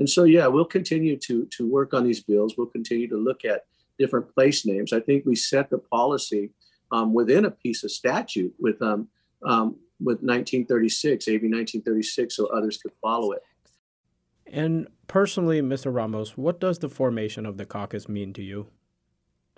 And 0.00 0.08
so, 0.08 0.24
yeah, 0.24 0.46
we'll 0.46 0.64
continue 0.64 1.16
to 1.18 1.44
to 1.44 1.70
work 1.70 1.94
on 1.94 2.04
these 2.04 2.22
bills. 2.22 2.54
We'll 2.56 2.66
continue 2.66 3.06
to 3.08 3.16
look 3.16 3.44
at 3.44 3.66
different 3.98 4.34
place 4.34 4.66
names. 4.66 4.92
I 4.92 5.00
think 5.00 5.24
we 5.26 5.36
set 5.36 5.68
the 5.70 5.78
policy 5.78 6.50
um, 6.90 7.12
within 7.12 7.44
a 7.44 7.50
piece 7.50 7.84
of 7.84 7.90
statute 7.92 8.52
with 8.58 8.80
um, 8.82 9.08
um, 9.44 9.76
with 10.00 10.22
1936, 10.22 11.28
AB 11.28 11.48
1936, 11.48 12.34
so 12.34 12.46
others 12.46 12.78
could 12.78 12.92
follow 13.02 13.32
it. 13.32 13.42
And 14.46 14.88
personally, 15.06 15.60
Mr. 15.60 15.94
Ramos, 15.94 16.36
what 16.36 16.58
does 16.58 16.78
the 16.78 16.88
formation 16.88 17.44
of 17.44 17.58
the 17.58 17.66
caucus 17.66 18.08
mean 18.08 18.32
to 18.32 18.42
you? 18.42 18.68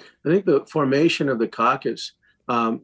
I 0.01 0.29
think 0.29 0.45
the 0.45 0.65
formation 0.65 1.29
of 1.29 1.39
the 1.39 1.47
caucus 1.47 2.13
um, 2.49 2.83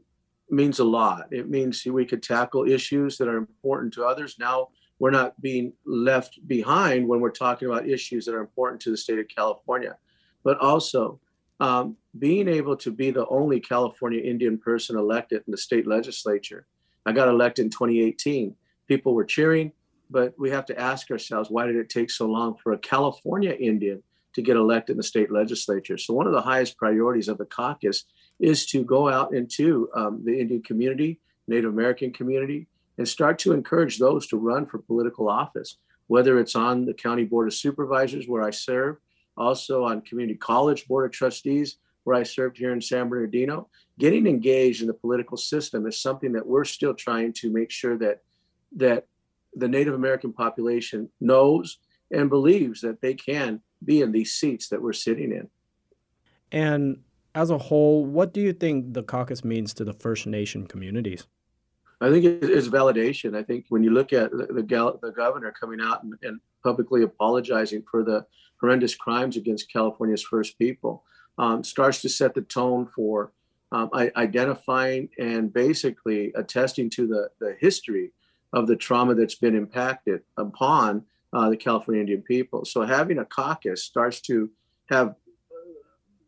means 0.48 0.78
a 0.78 0.84
lot. 0.84 1.26
It 1.32 1.50
means 1.50 1.84
we 1.84 2.06
could 2.06 2.22
tackle 2.22 2.68
issues 2.68 3.18
that 3.18 3.26
are 3.26 3.36
important 3.36 3.92
to 3.94 4.04
others. 4.04 4.36
Now 4.38 4.68
we're 4.98 5.10
not 5.10 5.40
being 5.40 5.72
left 5.84 6.38
behind 6.46 7.06
when 7.06 7.20
we're 7.20 7.30
talking 7.30 7.68
about 7.68 7.88
issues 7.88 8.24
that 8.26 8.34
are 8.34 8.40
important 8.40 8.80
to 8.82 8.90
the 8.90 8.96
state 8.96 9.18
of 9.18 9.28
California, 9.28 9.96
but 10.42 10.58
also 10.58 11.20
um, 11.60 11.96
being 12.18 12.48
able 12.48 12.76
to 12.76 12.90
be 12.90 13.10
the 13.10 13.26
only 13.28 13.60
California 13.60 14.20
Indian 14.20 14.58
person 14.58 14.96
elected 14.96 15.42
in 15.46 15.50
the 15.50 15.56
state 15.56 15.86
legislature. 15.86 16.66
I 17.06 17.12
got 17.12 17.28
elected 17.28 17.66
in 17.66 17.70
2018. 17.70 18.54
People 18.86 19.14
were 19.14 19.24
cheering, 19.24 19.72
but 20.10 20.34
we 20.38 20.50
have 20.50 20.66
to 20.66 20.78
ask 20.78 21.10
ourselves 21.10 21.50
why 21.50 21.66
did 21.66 21.76
it 21.76 21.88
take 21.88 22.10
so 22.10 22.26
long 22.26 22.56
for 22.56 22.72
a 22.72 22.78
California 22.78 23.52
Indian 23.52 24.02
to 24.34 24.42
get 24.42 24.56
elected 24.56 24.94
in 24.94 24.96
the 24.98 25.02
state 25.02 25.30
legislature? 25.30 25.98
So, 25.98 26.14
one 26.14 26.26
of 26.26 26.32
the 26.32 26.40
highest 26.40 26.76
priorities 26.76 27.28
of 27.28 27.38
the 27.38 27.46
caucus 27.46 28.04
is 28.40 28.66
to 28.66 28.84
go 28.84 29.08
out 29.08 29.34
into 29.34 29.88
um, 29.94 30.22
the 30.24 30.38
Indian 30.38 30.62
community, 30.62 31.20
Native 31.46 31.72
American 31.72 32.12
community, 32.12 32.68
and 32.98 33.08
start 33.08 33.38
to 33.38 33.52
encourage 33.52 33.98
those 33.98 34.26
to 34.26 34.36
run 34.36 34.66
for 34.66 34.78
political 34.78 35.28
office, 35.28 35.78
whether 36.08 36.38
it's 36.38 36.56
on 36.56 36.84
the 36.84 36.94
County 36.94 37.24
Board 37.24 37.46
of 37.46 37.54
Supervisors, 37.54 38.28
where 38.28 38.42
I 38.42 38.50
serve, 38.50 38.96
also 39.36 39.84
on 39.84 40.02
Community 40.02 40.36
College 40.36 40.86
Board 40.86 41.06
of 41.06 41.12
Trustees, 41.12 41.78
where 42.04 42.16
I 42.16 42.24
served 42.24 42.58
here 42.58 42.72
in 42.72 42.80
San 42.80 43.08
Bernardino. 43.08 43.68
Getting 43.98 44.26
engaged 44.26 44.80
in 44.80 44.88
the 44.88 44.94
political 44.94 45.36
system 45.36 45.86
is 45.86 46.00
something 46.00 46.32
that 46.32 46.46
we're 46.46 46.64
still 46.64 46.94
trying 46.94 47.32
to 47.34 47.52
make 47.52 47.70
sure 47.70 47.96
that 47.98 48.22
that 48.76 49.06
the 49.54 49.68
Native 49.68 49.94
American 49.94 50.32
population 50.32 51.08
knows 51.20 51.78
and 52.10 52.28
believes 52.28 52.80
that 52.82 53.00
they 53.00 53.14
can 53.14 53.60
be 53.84 54.02
in 54.02 54.12
these 54.12 54.34
seats 54.34 54.68
that 54.68 54.82
we're 54.82 54.92
sitting 54.92 55.32
in. 55.32 55.48
And 56.52 57.02
as 57.34 57.50
a 57.50 57.58
whole, 57.58 58.04
what 58.04 58.32
do 58.34 58.40
you 58.40 58.52
think 58.52 58.94
the 58.94 59.02
caucus 59.02 59.44
means 59.44 59.72
to 59.74 59.84
the 59.84 59.92
First 59.92 60.26
Nation 60.26 60.66
communities? 60.66 61.26
I 62.00 62.10
think 62.10 62.24
it's 62.24 62.68
validation. 62.68 63.36
I 63.36 63.42
think 63.42 63.66
when 63.70 63.82
you 63.82 63.90
look 63.90 64.12
at 64.12 64.30
the, 64.30 64.46
the, 64.46 64.62
governor 64.62 65.52
coming 65.52 65.80
out 65.80 66.04
and, 66.04 66.14
and, 66.22 66.40
publicly 66.64 67.04
apologizing 67.04 67.84
for 67.88 68.02
the 68.02 68.26
horrendous 68.60 68.94
crimes 68.94 69.36
against 69.36 69.72
California's 69.72 70.22
first 70.22 70.58
people, 70.58 71.04
um, 71.38 71.62
starts 71.62 72.02
to 72.02 72.08
set 72.08 72.34
the 72.34 72.42
tone 72.42 72.84
for 72.84 73.32
um, 73.70 73.88
identifying 73.94 75.08
and 75.18 75.52
basically 75.52 76.32
attesting 76.34 76.90
to 76.90 77.06
the, 77.06 77.30
the 77.38 77.56
history 77.60 78.10
of 78.52 78.66
the 78.66 78.74
trauma 78.76 79.14
that's 79.14 79.36
been 79.36 79.54
impacted 79.54 80.22
upon 80.36 81.04
uh, 81.32 81.48
the 81.48 81.56
California 81.56 82.00
Indian 82.00 82.22
people. 82.22 82.64
So 82.64 82.82
having 82.82 83.18
a 83.18 83.24
caucus 83.24 83.84
starts 83.84 84.20
to 84.22 84.50
have 84.90 85.14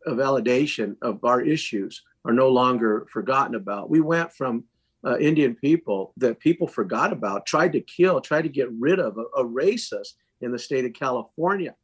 a 0.05 0.11
validation 0.11 0.95
of 1.01 1.23
our 1.23 1.41
issues 1.41 2.03
are 2.25 2.33
no 2.33 2.47
longer 2.47 3.07
forgotten 3.11 3.55
about. 3.55 3.89
We 3.89 4.01
went 4.01 4.31
from 4.31 4.63
uh, 5.05 5.17
Indian 5.17 5.55
people 5.55 6.13
that 6.17 6.39
people 6.39 6.67
forgot 6.67 7.11
about, 7.11 7.45
tried 7.45 7.73
to 7.73 7.81
kill, 7.81 8.21
tried 8.21 8.43
to 8.43 8.49
get 8.49 8.71
rid 8.79 8.99
of, 8.99 9.17
erase 9.37 9.91
us 9.93 10.15
in 10.41 10.51
the 10.51 10.59
state 10.59 10.85
of 10.85 10.93
California, 10.93 11.75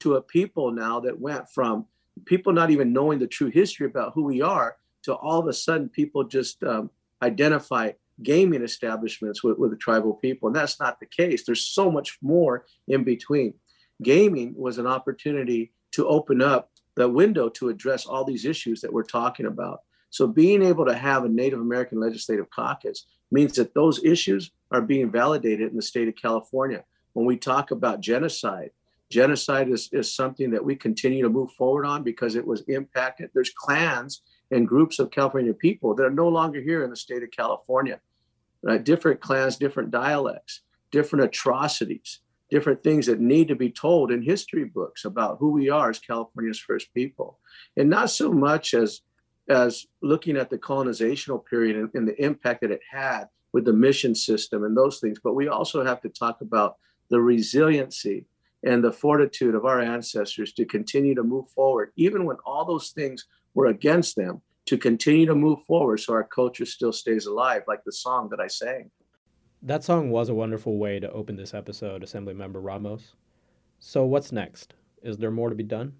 to 0.00 0.16
a 0.16 0.22
people 0.22 0.70
now 0.70 1.00
that 1.00 1.18
went 1.18 1.48
from 1.50 1.86
people 2.24 2.52
not 2.52 2.70
even 2.70 2.92
knowing 2.92 3.18
the 3.18 3.26
true 3.26 3.50
history 3.50 3.86
about 3.86 4.12
who 4.14 4.24
we 4.24 4.42
are 4.42 4.76
to 5.02 5.14
all 5.14 5.40
of 5.40 5.46
a 5.46 5.52
sudden 5.52 5.88
people 5.88 6.24
just 6.24 6.62
um, 6.64 6.90
identify 7.22 7.90
gaming 8.22 8.62
establishments 8.62 9.42
with, 9.42 9.58
with 9.58 9.70
the 9.70 9.76
tribal 9.76 10.14
people. 10.14 10.48
And 10.48 10.56
that's 10.56 10.78
not 10.78 11.00
the 11.00 11.06
case. 11.06 11.44
There's 11.44 11.64
so 11.64 11.90
much 11.90 12.18
more 12.22 12.66
in 12.88 13.04
between. 13.04 13.54
Gaming 14.02 14.54
was 14.56 14.78
an 14.78 14.86
opportunity 14.86 15.72
to 15.92 16.06
open 16.06 16.42
up 16.42 16.70
the 16.94 17.08
window 17.08 17.48
to 17.48 17.68
address 17.68 18.06
all 18.06 18.24
these 18.24 18.44
issues 18.44 18.80
that 18.80 18.92
we're 18.92 19.02
talking 19.02 19.46
about. 19.46 19.80
So 20.12 20.26
being 20.26 20.62
able 20.62 20.84
to 20.84 20.94
have 20.94 21.24
a 21.24 21.28
Native 21.28 21.58
American 21.58 21.98
legislative 21.98 22.50
caucus 22.50 23.06
means 23.30 23.54
that 23.54 23.72
those 23.72 24.04
issues 24.04 24.50
are 24.70 24.82
being 24.82 25.10
validated 25.10 25.70
in 25.70 25.76
the 25.76 25.82
state 25.82 26.06
of 26.06 26.16
California. 26.16 26.84
When 27.14 27.24
we 27.24 27.38
talk 27.38 27.70
about 27.70 28.02
genocide, 28.02 28.72
genocide 29.10 29.70
is, 29.70 29.88
is 29.90 30.14
something 30.14 30.50
that 30.50 30.62
we 30.62 30.76
continue 30.76 31.22
to 31.22 31.30
move 31.30 31.50
forward 31.52 31.86
on 31.86 32.02
because 32.02 32.36
it 32.36 32.46
was 32.46 32.60
impacted. 32.68 33.30
There's 33.32 33.54
clans 33.56 34.20
and 34.50 34.68
groups 34.68 34.98
of 34.98 35.10
California 35.10 35.54
people 35.54 35.94
that 35.94 36.04
are 36.04 36.10
no 36.10 36.28
longer 36.28 36.60
here 36.60 36.84
in 36.84 36.90
the 36.90 36.96
state 36.96 37.22
of 37.22 37.30
California. 37.30 37.98
Right? 38.62 38.84
Different 38.84 39.22
clans, 39.22 39.56
different 39.56 39.90
dialects, 39.90 40.60
different 40.90 41.24
atrocities, 41.24 42.20
different 42.50 42.82
things 42.82 43.06
that 43.06 43.18
need 43.18 43.48
to 43.48 43.56
be 43.56 43.70
told 43.70 44.12
in 44.12 44.20
history 44.20 44.64
books 44.64 45.06
about 45.06 45.38
who 45.38 45.52
we 45.52 45.70
are 45.70 45.88
as 45.88 45.98
California's 45.98 46.58
first 46.58 46.92
people. 46.92 47.38
And 47.78 47.88
not 47.88 48.10
so 48.10 48.30
much 48.30 48.74
as 48.74 49.00
as 49.48 49.86
looking 50.02 50.36
at 50.36 50.50
the 50.50 50.58
colonizational 50.58 51.44
period 51.44 51.76
and, 51.76 51.90
and 51.94 52.08
the 52.08 52.24
impact 52.24 52.60
that 52.60 52.70
it 52.70 52.80
had 52.90 53.24
with 53.52 53.64
the 53.64 53.72
mission 53.72 54.14
system 54.14 54.64
and 54.64 54.76
those 54.76 55.00
things, 55.00 55.18
but 55.22 55.34
we 55.34 55.48
also 55.48 55.84
have 55.84 56.00
to 56.00 56.08
talk 56.08 56.40
about 56.40 56.76
the 57.10 57.20
resiliency 57.20 58.26
and 58.64 58.82
the 58.82 58.92
fortitude 58.92 59.54
of 59.54 59.64
our 59.64 59.80
ancestors 59.80 60.52
to 60.52 60.64
continue 60.64 61.14
to 61.14 61.22
move 61.22 61.48
forward, 61.48 61.92
even 61.96 62.24
when 62.24 62.36
all 62.46 62.64
those 62.64 62.90
things 62.90 63.26
were 63.54 63.66
against 63.66 64.16
them 64.16 64.40
to 64.66 64.78
continue 64.78 65.26
to 65.26 65.34
move 65.34 65.62
forward 65.64 65.98
so 65.98 66.12
our 66.12 66.24
culture 66.24 66.64
still 66.64 66.92
stays 66.92 67.26
alive, 67.26 67.62
like 67.66 67.82
the 67.84 67.92
song 67.92 68.28
that 68.30 68.40
I 68.40 68.46
sang. 68.46 68.90
That 69.62 69.84
song 69.84 70.10
was 70.10 70.28
a 70.28 70.34
wonderful 70.34 70.78
way 70.78 71.00
to 71.00 71.10
open 71.10 71.36
this 71.36 71.54
episode, 71.54 72.02
Assemblymember 72.02 72.64
Ramos. 72.64 73.14
So, 73.78 74.04
what's 74.04 74.32
next? 74.32 74.74
Is 75.02 75.18
there 75.18 75.30
more 75.30 75.48
to 75.48 75.54
be 75.54 75.64
done? 75.64 75.94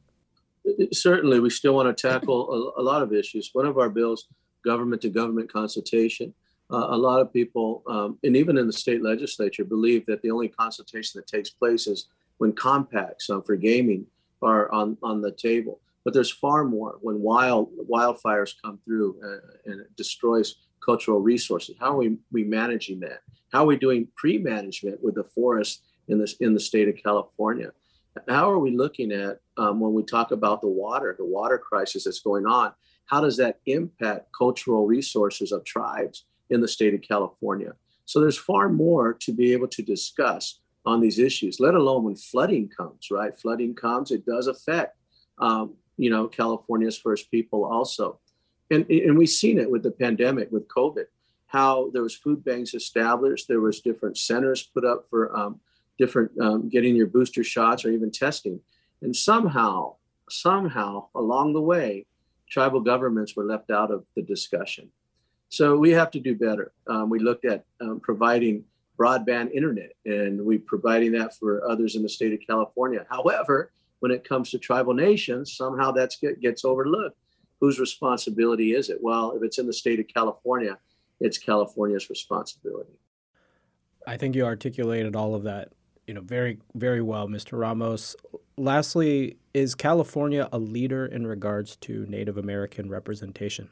Certainly, 0.92 1.40
we 1.40 1.50
still 1.50 1.75
want 1.75 1.97
to 1.97 2.09
tackle 2.09 2.75
a, 2.76 2.81
a 2.81 2.85
lot 2.85 3.02
of 3.02 3.12
issues. 3.12 3.50
One 3.52 3.66
of 3.66 3.78
our 3.78 3.88
bills, 3.88 4.28
government 4.64 5.02
to 5.02 5.11
government 5.11 5.52
consultation. 5.52 6.35
Uh, 6.71 6.87
a 6.90 6.97
lot 6.97 7.21
of 7.21 7.33
people, 7.33 7.83
um, 7.87 8.19
and 8.23 8.37
even 8.37 8.57
in 8.57 8.66
the 8.66 8.73
state 8.73 9.02
legislature, 9.02 9.64
believe 9.64 10.07
that 10.07 10.23
the 10.23 10.31
only 10.31 10.49
consultation 10.49 11.19
that 11.19 11.26
takes 11.26 11.50
place 11.50 11.87
is 11.87 12.09
when 12.38 12.52
compacts 12.52 13.28
um, 13.28 13.42
for 13.42 13.57
gaming 13.57 14.07
are 14.40 14.73
on, 14.73 14.97
on 15.02 15.21
the 15.21 15.33
table. 15.33 15.81
But 16.04 16.14
there's 16.14 16.31
far 16.31 16.64
more 16.64 16.99
when 17.00 17.21
wild 17.21 17.71
wildfires 17.88 18.54
come 18.64 18.78
through 18.85 19.16
uh, 19.23 19.71
and 19.71 19.81
it 19.81 19.95
destroys 19.97 20.57
cultural 20.85 21.21
resources. 21.21 21.76
How 21.78 21.92
are 21.92 21.97
we, 21.97 22.16
we 22.33 22.42
managing 22.42 23.00
that? 23.00 23.21
How 23.52 23.62
are 23.64 23.66
we 23.66 23.76
doing 23.76 24.09
pre-management 24.16 25.02
with 25.02 25.14
the 25.14 25.25
forest 25.25 25.83
in 26.09 26.19
this 26.19 26.35
in 26.40 26.54
the 26.54 26.61
state 26.61 26.88
of 26.88 26.97
California? 26.97 27.71
How 28.28 28.50
are 28.50 28.59
we 28.59 28.71
looking 28.71 29.12
at 29.12 29.40
um, 29.57 29.81
when 29.81 29.92
we 29.92 30.02
talk 30.02 30.33
about 30.33 30.61
the 30.61 30.69
water, 30.69 31.14
the 31.19 31.25
water 31.25 31.59
crisis 31.59 32.04
that's 32.04 32.21
going 32.21 32.47
on? 32.47 32.73
How 33.07 33.21
does 33.21 33.37
that 33.38 33.61
impact 33.66 34.28
cultural 34.37 34.87
resources 34.87 35.52
of 35.52 35.64
tribes 35.64 36.25
in 36.50 36.61
the 36.61 36.69
state 36.69 36.95
of 36.95 37.02
California? 37.02 37.75
So 38.04 38.21
there's 38.21 38.38
far 38.38 38.69
more 38.69 39.14
to 39.14 39.33
be 39.33 39.52
able 39.52 39.69
to 39.69 39.83
discuss 39.83 40.61
on 40.85 41.00
these 41.00 41.19
issues, 41.19 41.61
let 41.61 41.75
alone 41.75 42.04
when 42.04 42.16
flooding 42.16 42.69
comes, 42.69 43.09
right? 43.11 43.38
Flooding 43.38 43.75
comes, 43.75 44.11
it 44.11 44.26
does 44.26 44.47
affect 44.47 44.97
um, 45.38 45.75
you 45.97 46.11
know, 46.11 46.28
California's 46.28 46.99
first 46.99 47.31
people 47.31 47.64
also. 47.64 48.19
And, 48.71 48.88
and 48.90 49.19
we've 49.19 49.28
seen 49.28 49.59
it 49.59 49.71
with 49.71 49.83
the 49.83 49.90
pandemic, 49.90 50.50
with 50.50 50.69
COVID, 50.69 51.04
how 51.47 51.90
there 51.92 52.02
was 52.02 52.14
food 52.14 52.42
banks 52.45 52.75
established, 52.75 53.49
there 53.49 53.61
was 53.61 53.81
different 53.81 54.16
centers 54.16 54.62
put 54.62 54.85
up 54.85 55.04
for 55.11 55.37
um, 55.37 55.61
different 55.99 56.30
um, 56.40 56.68
getting 56.68 56.96
your 56.96 57.06
booster 57.06 57.44
shots 57.44 57.84
or 57.84 57.90
even 57.90 58.11
testing. 58.11 58.61
And 59.02 59.14
somehow, 59.14 59.96
somehow 60.30 61.08
along 61.14 61.52
the 61.52 61.61
way, 61.61 62.06
tribal 62.49 62.80
governments 62.80 63.34
were 63.34 63.44
left 63.44 63.70
out 63.70 63.90
of 63.90 64.04
the 64.14 64.22
discussion. 64.22 64.90
So 65.49 65.76
we 65.76 65.90
have 65.90 66.11
to 66.12 66.20
do 66.20 66.34
better. 66.34 66.72
Um, 66.87 67.11
we 67.11 67.18
looked 67.18 67.44
at 67.44 67.64
um, 67.80 68.00
providing 68.00 68.64
broadband 68.99 69.52
internet, 69.52 69.92
and 70.06 70.44
we 70.44 70.58
providing 70.58 71.12
that 71.12 71.37
for 71.37 71.68
others 71.68 71.96
in 71.96 72.02
the 72.02 72.08
state 72.08 72.32
of 72.32 72.40
California. 72.46 73.06
However, 73.11 73.72
when 74.00 74.12
it 74.12 74.26
comes 74.26 74.50
to 74.50 74.58
tribal 74.58 74.94
nations, 74.94 75.56
somehow 75.56 75.92
that 75.92 76.14
gets 76.40 76.64
overlooked. 76.64 77.16
Whose 77.61 77.78
responsibility 77.78 78.75
is 78.75 78.90
it? 78.90 78.99
Well, 79.00 79.32
if 79.32 79.42
it's 79.42 79.58
in 79.58 79.66
the 79.66 79.72
state 79.72 80.00
of 80.00 80.06
California, 80.08 80.78
it's 81.20 81.38
California's 81.38 82.11
responsibility. 82.11 82.99
I 84.06 84.16
think 84.16 84.34
you 84.34 84.44
articulated 84.44 85.14
all 85.14 85.34
of 85.34 85.44
that, 85.44 85.72
you 86.12 86.16
know, 86.16 86.21
very, 86.21 86.59
very 86.75 87.00
well, 87.00 87.26
Mr. 87.26 87.59
Ramos. 87.59 88.14
Lastly, 88.59 89.38
is 89.54 89.75
California 89.75 90.47
a 90.52 90.59
leader 90.59 91.07
in 91.07 91.26
regards 91.26 91.76
to 91.76 92.04
Native 92.04 92.37
American 92.37 92.90
representation? 92.90 93.71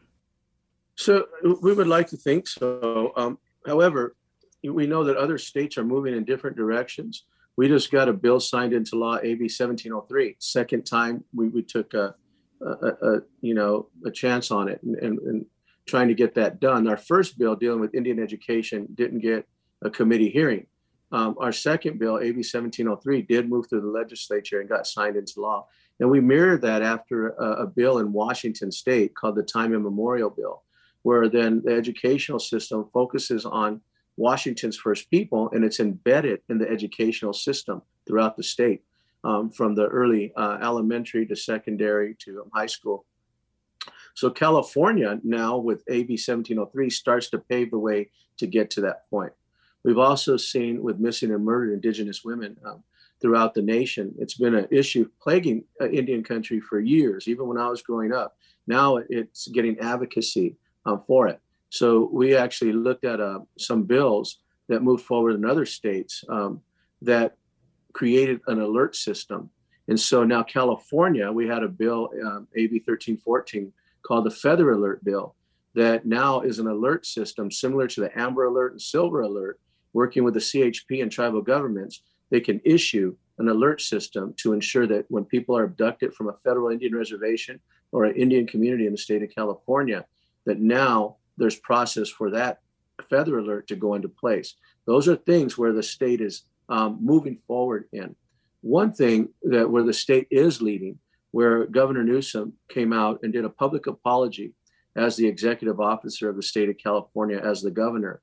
So 0.95 1.27
we 1.61 1.75
would 1.75 1.87
like 1.87 2.07
to 2.09 2.17
think 2.17 2.49
so. 2.49 3.13
Um, 3.15 3.37
however, 3.67 4.17
we 4.65 4.87
know 4.87 5.05
that 5.05 5.19
other 5.19 5.37
states 5.37 5.77
are 5.77 5.85
moving 5.85 6.17
in 6.17 6.25
different 6.25 6.57
directions. 6.57 7.25
We 7.59 7.69
just 7.69 7.91
got 7.91 8.09
a 8.09 8.15
bill 8.15 8.41
signed 8.41 8.73
into 8.73 8.97
law, 8.97 9.19
AB 9.19 9.43
1703. 9.43 10.37
Second 10.39 10.87
time 10.87 11.23
we, 11.35 11.49
we 11.49 11.63
took 11.63 11.93
a, 11.93 12.15
a, 12.63 12.89
a 13.03 13.21
you 13.43 13.53
know 13.53 13.89
a 14.07 14.11
chance 14.11 14.51
on 14.51 14.69
it 14.69 14.83
and, 14.83 14.97
and, 14.97 15.19
and 15.19 15.47
trying 15.85 16.09
to 16.09 16.15
get 16.15 16.35
that 16.37 16.59
done. 16.59 16.89
Our 16.89 16.97
first 16.97 17.37
bill 17.39 17.55
dealing 17.55 17.81
with 17.81 17.95
Indian 17.95 18.19
education 18.19 18.89
didn't 18.95 19.19
get 19.19 19.47
a 19.83 19.91
committee 19.91 20.31
hearing. 20.31 20.67
Um, 21.13 21.37
our 21.41 21.53
second 21.53 21.99
bill, 21.99 22.19
AB 22.19 22.37
1703, 22.39 23.23
did 23.23 23.49
move 23.49 23.69
through 23.69 23.81
the 23.81 23.89
legislature 23.89 24.61
and 24.61 24.69
got 24.69 24.87
signed 24.87 25.17
into 25.17 25.41
law. 25.41 25.67
And 25.99 26.11
we 26.11 26.21
mirrored 26.21 26.63
that 26.63 26.83
after 26.83 27.31
a, 27.31 27.65
a 27.65 27.67
bill 27.67 27.99
in 27.99 28.13
Washington 28.13 28.71
state 28.71 29.15
called 29.15 29.37
the 29.37 29.43
Time 29.43 29.75
Immemorial 29.75 30.31
Bill, 30.31 30.63
where 31.03 31.29
then 31.29 31.63
the 31.65 31.75
educational 31.75 32.39
system 32.39 32.89
focuses 32.93 33.45
on 33.45 33.81
Washington's 34.17 34.77
first 34.77 35.11
people 35.11 35.51
and 35.53 35.65
it's 35.65 35.81
embedded 35.81 36.41
in 36.49 36.59
the 36.59 36.69
educational 36.69 37.33
system 37.33 37.83
throughout 38.07 38.37
the 38.37 38.43
state, 38.43 38.83
um, 39.25 39.51
from 39.51 39.75
the 39.75 39.87
early 39.87 40.33
uh, 40.37 40.59
elementary 40.63 41.27
to 41.27 41.37
secondary 41.37 42.15
to 42.21 42.45
high 42.55 42.67
school. 42.67 43.05
So 44.15 44.31
California 44.31 45.19
now 45.23 45.57
with 45.57 45.83
AB 45.89 46.13
1703 46.13 46.91
starts 46.91 47.31
to 47.31 47.39
pave 47.39 47.71
the 47.71 47.79
way 47.79 48.11
to 48.39 48.47
get 48.47 48.71
to 48.71 48.81
that 48.83 49.09
point. 49.11 49.33
We've 49.85 49.99
also 49.99 50.37
seen 50.37 50.83
with 50.83 50.99
missing 50.99 51.33
and 51.33 51.45
murdered 51.45 51.73
Indigenous 51.73 52.25
women 52.25 52.57
um, 52.65 52.83
throughout 53.21 53.55
the 53.55 53.63
nation. 53.63 54.15
It's 54.19 54.35
been 54.37 54.55
an 54.55 54.69
issue 54.71 55.09
plaguing 55.23 55.65
uh, 55.81 55.89
Indian 55.89 56.23
country 56.23 56.61
for 56.61 56.81
years, 56.81 57.29
even 57.29 57.47
when 57.47 57.59
I 57.59 57.69
was 57.69 57.83
growing 57.83 58.13
up. 58.13 58.37
Now 58.67 58.99
it's 59.09 59.49
getting 59.49 59.79
advocacy 59.79 60.57
um, 60.87 61.03
for 61.07 61.29
it. 61.29 61.41
So 61.71 62.11
we 62.13 62.35
actually 62.37 62.73
looked 62.73 63.05
at 63.05 63.21
uh, 63.21 63.41
some 63.59 63.85
bills 63.85 64.39
that 64.69 64.83
moved 64.83 65.05
forward 65.05 65.35
in 65.37 65.45
other 65.45 65.67
states 65.67 66.25
um, 66.29 66.61
that 67.03 67.37
created 67.93 68.41
an 68.47 68.61
alert 68.61 68.97
system. 68.97 69.51
And 69.89 69.99
so 69.99 70.25
now 70.25 70.43
California, 70.43 71.31
we 71.31 71.49
had 71.49 71.63
a 71.63 71.69
bill, 71.69 72.11
um, 72.25 72.47
AB 72.55 72.83
1314, 72.87 73.73
called 74.03 74.25
the 74.25 74.31
Feather 74.31 74.73
Alert 74.73 75.05
Bill, 75.05 75.35
that 75.75 76.07
now 76.07 76.41
is 76.41 76.59
an 76.59 76.67
alert 76.67 77.07
system 77.07 77.51
similar 77.51 77.87
to 77.89 78.01
the 78.01 78.19
Amber 78.19 78.45
Alert 78.45 78.73
and 78.73 78.83
Silver 78.83 79.23
Alert, 79.23 79.59
working 79.93 80.25
with 80.25 80.35
the 80.35 80.41
CHP 80.41 81.03
and 81.03 81.11
tribal 81.11 81.43
governments. 81.43 82.03
They 82.31 82.41
can 82.41 82.61
issue 82.65 83.17
an 83.39 83.49
alert 83.49 83.81
system 83.81 84.35
to 84.37 84.53
ensure 84.53 84.87
that 84.87 85.07
when 85.09 85.25
people 85.25 85.57
are 85.57 85.65
abducted 85.65 86.15
from 86.15 86.29
a 86.29 86.37
federal 86.45 86.71
Indian 86.71 86.95
reservation 86.95 87.59
or 87.93 88.05
an 88.05 88.15
Indian 88.15 88.47
community 88.47 88.87
in 88.87 88.93
the 88.93 88.99
state 88.99 89.23
of 89.23 89.35
California, 89.35 90.05
that 90.47 90.61
now 90.61 91.17
there's 91.37 91.57
process 91.57 92.09
for 92.09 92.31
that 92.31 92.61
feather 93.09 93.39
alert 93.39 93.67
to 93.69 93.77
go 93.77 93.95
into 93.95 94.09
place. 94.09 94.55
Those 94.87 95.09
are 95.09 95.17
things 95.17 95.57
where 95.57 95.73
the 95.73 95.83
state 95.83 96.21
is 96.21 96.45
um, 96.69 96.99
moving 97.01 97.37
forward 97.47 97.87
in. 97.93 98.15
One 98.61 98.93
thing 98.93 99.31
that 99.45 99.71
where 99.71 99.83
the 99.83 99.93
state 99.93 100.29
is 100.31 100.61
leading, 100.61 100.99
where 101.31 101.67
Governor 101.67 102.05
Newsom 102.05 102.53
came 102.69 102.93
out 102.93 103.21
and 103.23 103.33
did 103.33 103.45
a 103.45 103.51
public 103.51 103.87
apology 103.87 104.53
as 104.97 105.17
the 105.17 105.27
executive 105.27 105.81
officer 105.81 106.29
of 106.29 106.37
the 106.37 106.43
state 106.43 106.69
of 106.69 106.77
California, 106.77 107.39
as 107.39 107.63
the 107.63 107.71
governor, 107.71 108.21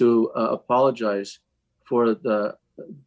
to 0.00 0.32
uh, 0.34 0.48
apologize 0.52 1.40
for 1.84 2.14
the 2.14 2.56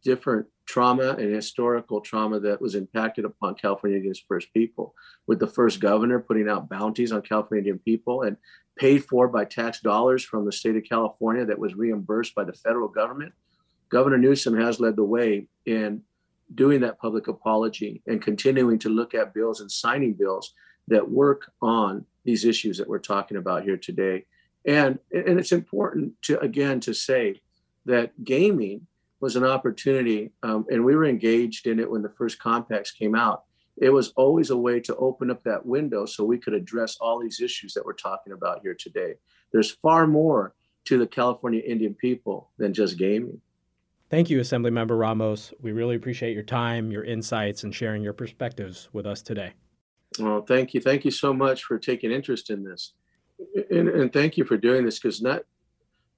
different 0.04 0.46
trauma 0.64 1.16
and 1.18 1.34
historical 1.34 2.00
trauma 2.00 2.38
that 2.38 2.60
was 2.60 2.76
impacted 2.76 3.24
upon 3.24 3.56
California 3.56 3.96
Indian 3.96 4.14
First 4.28 4.54
People, 4.54 4.94
with 5.26 5.40
the 5.40 5.46
first 5.48 5.80
governor 5.80 6.20
putting 6.20 6.48
out 6.48 6.68
bounties 6.68 7.10
on 7.10 7.20
California 7.22 7.62
Indian 7.62 7.80
people 7.80 8.22
and 8.22 8.36
paid 8.76 9.04
for 9.04 9.26
by 9.26 9.44
tax 9.44 9.80
dollars 9.80 10.22
from 10.24 10.44
the 10.44 10.52
state 10.52 10.76
of 10.76 10.84
California 10.84 11.44
that 11.44 11.58
was 11.58 11.74
reimbursed 11.74 12.32
by 12.32 12.44
the 12.44 12.52
federal 12.52 12.88
government. 12.88 13.32
Governor 13.88 14.18
Newsom 14.18 14.56
has 14.56 14.78
led 14.78 14.94
the 14.94 15.04
way 15.04 15.48
in 15.66 16.00
doing 16.54 16.80
that 16.82 17.00
public 17.00 17.26
apology 17.26 18.02
and 18.06 18.22
continuing 18.22 18.78
to 18.78 18.88
look 18.88 19.14
at 19.14 19.34
bills 19.34 19.60
and 19.60 19.70
signing 19.70 20.14
bills 20.14 20.54
that 20.86 21.10
work 21.10 21.50
on 21.60 22.06
these 22.24 22.44
issues 22.44 22.78
that 22.78 22.88
we're 22.88 22.98
talking 23.00 23.36
about 23.36 23.64
here 23.64 23.76
today. 23.76 24.26
And, 24.66 24.98
and 25.12 25.38
it's 25.38 25.52
important 25.52 26.14
to, 26.22 26.38
again, 26.40 26.80
to 26.80 26.94
say 26.94 27.42
that 27.84 28.24
gaming 28.24 28.86
was 29.20 29.36
an 29.36 29.44
opportunity, 29.44 30.32
um, 30.42 30.66
and 30.70 30.84
we 30.84 30.96
were 30.96 31.04
engaged 31.04 31.66
in 31.66 31.78
it 31.78 31.90
when 31.90 32.02
the 32.02 32.10
first 32.10 32.38
compacts 32.38 32.90
came 32.90 33.14
out. 33.14 33.44
It 33.76 33.90
was 33.90 34.12
always 34.16 34.50
a 34.50 34.56
way 34.56 34.80
to 34.80 34.96
open 34.96 35.30
up 35.30 35.42
that 35.44 35.66
window 35.66 36.06
so 36.06 36.24
we 36.24 36.38
could 36.38 36.54
address 36.54 36.96
all 37.00 37.20
these 37.20 37.40
issues 37.40 37.74
that 37.74 37.84
we're 37.84 37.94
talking 37.94 38.32
about 38.32 38.60
here 38.62 38.76
today. 38.78 39.14
There's 39.52 39.70
far 39.70 40.06
more 40.06 40.54
to 40.84 40.98
the 40.98 41.06
California 41.06 41.62
Indian 41.66 41.94
people 41.94 42.50
than 42.58 42.72
just 42.72 42.98
gaming. 42.98 43.40
Thank 44.10 44.30
you, 44.30 44.40
Assemblymember 44.40 44.98
Ramos. 44.98 45.52
We 45.60 45.72
really 45.72 45.96
appreciate 45.96 46.34
your 46.34 46.42
time, 46.42 46.90
your 46.90 47.04
insights, 47.04 47.64
and 47.64 47.74
sharing 47.74 48.02
your 48.02 48.12
perspectives 48.12 48.88
with 48.92 49.06
us 49.06 49.22
today. 49.22 49.54
Well, 50.20 50.42
thank 50.42 50.74
you. 50.74 50.80
Thank 50.80 51.04
you 51.04 51.10
so 51.10 51.32
much 51.32 51.64
for 51.64 51.78
taking 51.78 52.12
interest 52.12 52.50
in 52.50 52.62
this. 52.62 52.92
And, 53.70 53.88
and 53.88 54.12
thank 54.12 54.36
you 54.36 54.44
for 54.44 54.56
doing 54.56 54.84
this 54.84 54.98
because 54.98 55.22
not 55.22 55.42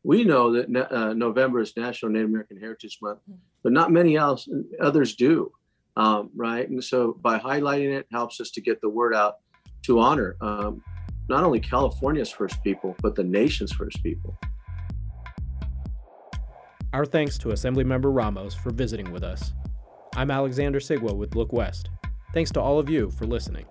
we 0.03 0.23
know 0.23 0.53
that 0.53 0.93
uh, 0.93 1.15
November 1.15 1.61
is 1.61 1.77
National 1.77 2.13
Native 2.13 2.29
American 2.29 2.59
Heritage 2.59 2.99
Month, 3.03 3.19
but 3.63 3.73
not 3.73 3.91
many 3.91 4.17
else 4.17 4.49
others 4.81 5.17
do, 5.17 5.51
um, 5.97 6.31
right? 6.37 6.69
And 6.69 6.83
so 6.83 7.19
by 7.21 7.39
highlighting 7.39 7.93
it 7.93 8.07
helps 8.13 8.41
us 8.41 8.51
to 8.53 8.61
get 8.61 8.81
the 8.81 8.89
word 8.89 9.15
out 9.15 9.39
to 9.83 9.99
honor 9.99 10.37
um, 10.41 10.83
not 11.29 11.43
only 11.43 11.59
California's 11.59 12.31
first 12.31 12.63
people, 12.63 12.95
but 13.03 13.17
the 13.17 13.25
nation's 13.25 13.73
first 13.73 14.01
people. 14.03 14.39
Our 16.93 17.05
thanks 17.05 17.37
to 17.39 17.49
Assemblymember 17.49 18.15
Ramos 18.15 18.55
for 18.55 18.71
visiting 18.71 19.11
with 19.11 19.25
us. 19.25 19.53
I'm 20.15 20.31
Alexander 20.31 20.79
Sigwa 20.79 21.17
with 21.17 21.35
Look 21.35 21.53
West. 21.53 21.91
Thanks 22.33 22.51
to 22.53 22.61
all 22.61 22.79
of 22.79 22.89
you 22.89 23.11
for 23.11 23.27
listening. 23.27 23.67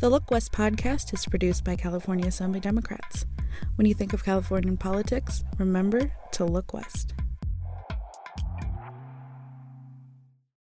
The 0.00 0.10
Look 0.10 0.30
West 0.30 0.52
podcast 0.52 1.14
is 1.14 1.24
produced 1.24 1.64
by 1.64 1.76
California 1.76 2.26
Assembly 2.26 2.58
Democrats. 2.58 3.26
When 3.76 3.86
you 3.86 3.94
think 3.94 4.12
of 4.12 4.24
Californian 4.24 4.76
politics, 4.76 5.44
remember 5.56 6.12
to 6.32 6.44
look 6.44 6.74
west. 6.74 7.14